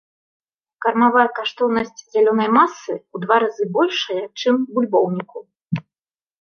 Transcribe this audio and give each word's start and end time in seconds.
Кармавая 0.85 1.25
каштоўнасць 1.39 2.01
зялёнай 2.15 2.49
масы 2.57 2.93
ў 2.97 3.17
два 3.29 3.37
разы 3.45 3.63
большая, 3.79 4.21
чым 4.41 4.55
бульбоўніку. 4.75 5.39